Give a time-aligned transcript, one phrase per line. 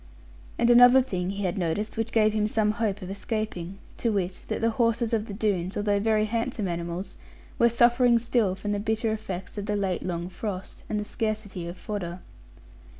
[0.57, 4.45] And another thing he had noticed which gave him some hope of escaping, to wit
[4.47, 7.17] that the horses of the Doones, although very handsome animals,
[7.59, 11.67] were suffering still from the bitter effects of the late long frost, and the scarcity
[11.67, 12.19] of fodder.